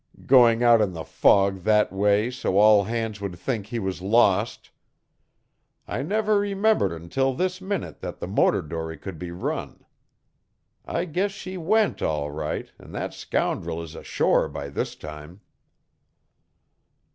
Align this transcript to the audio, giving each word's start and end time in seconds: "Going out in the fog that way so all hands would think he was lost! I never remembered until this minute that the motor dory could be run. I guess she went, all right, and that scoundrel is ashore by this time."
"Going 0.25 0.63
out 0.63 0.81
in 0.81 0.93
the 0.93 1.03
fog 1.05 1.59
that 1.61 1.93
way 1.93 2.31
so 2.31 2.57
all 2.57 2.85
hands 2.85 3.21
would 3.21 3.37
think 3.37 3.67
he 3.67 3.77
was 3.77 4.01
lost! 4.01 4.71
I 5.87 6.01
never 6.01 6.39
remembered 6.39 6.91
until 6.91 7.35
this 7.35 7.61
minute 7.61 7.99
that 7.99 8.17
the 8.17 8.25
motor 8.25 8.63
dory 8.63 8.97
could 8.97 9.19
be 9.19 9.29
run. 9.29 9.85
I 10.87 11.05
guess 11.05 11.29
she 11.31 11.55
went, 11.55 12.01
all 12.01 12.31
right, 12.31 12.71
and 12.79 12.95
that 12.95 13.13
scoundrel 13.13 13.79
is 13.79 13.93
ashore 13.93 14.49
by 14.49 14.69
this 14.69 14.95
time." 14.95 15.41